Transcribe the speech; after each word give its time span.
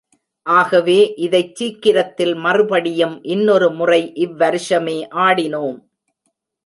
ஆகவே, 0.43 1.13
இதைச் 1.15 1.55
சீக்கிரத்தில் 1.55 2.33
மறுபடியும் 2.35 3.23
இன்னொரு 3.23 3.71
முறை 3.71 4.11
இவ்வருஷமே 4.15 4.97
ஆடினோம். 5.15 5.79